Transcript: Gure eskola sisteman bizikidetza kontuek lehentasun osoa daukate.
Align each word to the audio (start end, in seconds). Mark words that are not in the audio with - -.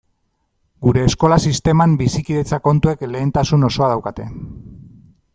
Gure 0.85 1.01
eskola 1.09 1.35
sisteman 1.49 1.93
bizikidetza 1.99 2.59
kontuek 2.67 3.03
lehentasun 3.17 3.67
osoa 3.71 3.91
daukate. 3.93 4.27